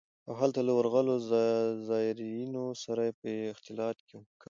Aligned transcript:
او 0.27 0.33
هلته 0.41 0.59
له 0.67 0.71
ورغلو 0.79 1.13
زايرينو 1.87 2.63
سره 2.83 3.03
به 3.19 3.27
يې 3.37 3.45
اختلاط 3.53 3.97
کاوه. 4.07 4.23